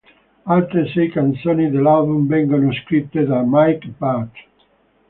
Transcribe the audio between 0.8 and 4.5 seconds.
sei canzoni dell'album vengono scritte da Mike Batt.